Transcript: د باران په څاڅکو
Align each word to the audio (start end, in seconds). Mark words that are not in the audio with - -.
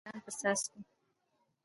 د 0.03 0.03
باران 0.05 0.21
په 0.25 0.31
څاڅکو 0.39 0.79